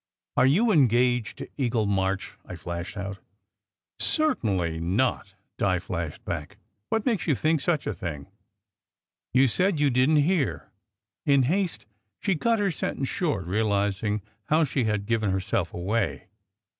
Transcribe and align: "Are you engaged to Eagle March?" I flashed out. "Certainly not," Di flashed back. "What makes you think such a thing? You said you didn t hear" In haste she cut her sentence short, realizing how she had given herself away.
"Are 0.35 0.47
you 0.47 0.71
engaged 0.71 1.37
to 1.37 1.49
Eagle 1.57 1.85
March?" 1.85 2.33
I 2.47 2.55
flashed 2.55 2.97
out. 2.97 3.19
"Certainly 3.99 4.79
not," 4.79 5.35
Di 5.59 5.77
flashed 5.77 6.25
back. 6.25 6.57
"What 6.89 7.05
makes 7.05 7.27
you 7.27 7.35
think 7.35 7.61
such 7.61 7.85
a 7.85 7.93
thing? 7.93 8.25
You 9.31 9.45
said 9.47 9.79
you 9.79 9.91
didn 9.91 10.15
t 10.15 10.21
hear" 10.21 10.71
In 11.27 11.43
haste 11.43 11.85
she 12.19 12.35
cut 12.35 12.57
her 12.57 12.71
sentence 12.71 13.09
short, 13.09 13.45
realizing 13.45 14.23
how 14.47 14.63
she 14.63 14.85
had 14.85 15.05
given 15.05 15.29
herself 15.29 15.71
away. 15.71 16.29